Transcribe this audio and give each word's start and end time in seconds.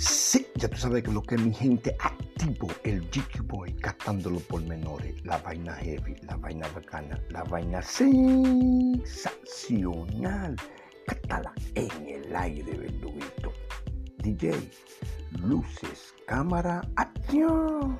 Sí, 0.00 0.46
ya 0.54 0.68
tú 0.68 0.76
sabes 0.76 1.02
que 1.02 1.10
lo 1.10 1.20
que 1.20 1.34
es 1.34 1.40
mi 1.40 1.52
gente 1.52 1.96
activo, 1.98 2.68
el 2.84 3.00
GQ 3.10 3.42
Boy, 3.48 3.74
captando 3.74 4.30
por 4.38 4.62
menores, 4.62 5.16
la 5.24 5.38
vaina 5.38 5.74
heavy, 5.74 6.14
la 6.22 6.36
vaina 6.36 6.68
bacana, 6.72 7.20
la 7.30 7.42
vaina 7.42 7.82
sensacional. 7.82 10.54
Cátala 11.04 11.52
en 11.74 11.90
el 12.06 12.36
aire, 12.36 12.76
verduguito. 12.76 13.52
DJ, 14.18 14.70
luces, 15.32 16.14
cámara, 16.28 16.80
acción. 16.94 17.98